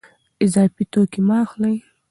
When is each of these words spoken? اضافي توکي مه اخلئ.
اضافي 0.45 0.83
توکي 0.93 1.21
مه 1.27 1.35
اخلئ. 1.43 1.75